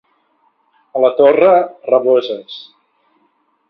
A 0.95 1.03
la 1.05 1.13
Torre, 1.21 1.53
raboses. 1.93 2.61